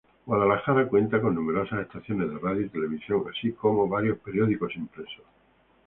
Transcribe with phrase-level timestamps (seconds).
[0.25, 5.21] Guadalajara cuenta con numerosas estaciones de radio y televisión, así como varios periódicos impresos.